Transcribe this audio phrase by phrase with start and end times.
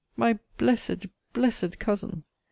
[0.17, 2.23] My blessed, blessed Cousin!